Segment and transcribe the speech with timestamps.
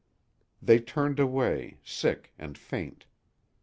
[0.63, 3.05] They turned away, sick and faint.